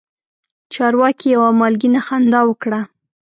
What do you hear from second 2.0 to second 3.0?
خندا وکړه.